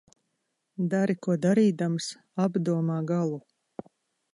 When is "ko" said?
1.27-1.37